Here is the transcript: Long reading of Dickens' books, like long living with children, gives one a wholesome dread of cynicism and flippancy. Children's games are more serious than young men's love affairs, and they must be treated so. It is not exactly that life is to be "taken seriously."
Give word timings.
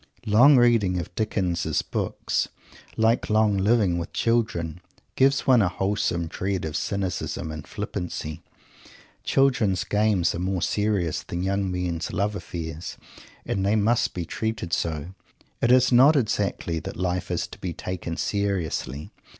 Long 0.25 0.57
reading 0.57 0.99
of 0.99 1.13
Dickens' 1.13 1.83
books, 1.83 2.47
like 2.97 3.29
long 3.29 3.55
living 3.55 3.99
with 3.99 4.11
children, 4.13 4.81
gives 5.15 5.45
one 5.45 5.61
a 5.61 5.69
wholesome 5.69 6.25
dread 6.25 6.65
of 6.65 6.75
cynicism 6.75 7.51
and 7.51 7.67
flippancy. 7.67 8.41
Children's 9.23 9.83
games 9.83 10.33
are 10.33 10.39
more 10.39 10.63
serious 10.63 11.21
than 11.21 11.43
young 11.43 11.69
men's 11.69 12.11
love 12.11 12.35
affairs, 12.35 12.97
and 13.45 13.63
they 13.63 13.75
must 13.75 14.15
be 14.15 14.25
treated 14.25 14.73
so. 14.73 15.13
It 15.61 15.71
is 15.71 15.91
not 15.91 16.15
exactly 16.15 16.79
that 16.79 16.97
life 16.97 17.29
is 17.29 17.45
to 17.45 17.59
be 17.59 17.71
"taken 17.71 18.17
seriously." 18.17 19.11